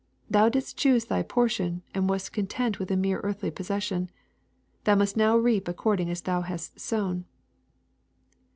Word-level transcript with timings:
Thou 0.31 0.49
didst 0.49 0.77
choose 0.77 1.05
thy 1.05 1.21
portion, 1.21 1.83
and 1.93 2.09
wast 2.09 2.33
conteut 2.33 2.79
with 2.79 2.89
a 2.89 2.97
mere 2.97 3.19
earthly 3.19 3.51
possession. 3.51 4.09
Thou 4.85 4.95
must 4.95 5.15
now 5.15 5.37
reap 5.37 5.67
according 5.67 6.09
as 6.09 6.21
thou 6.21 6.41
hast 6.41 6.79
sown." 6.79 7.25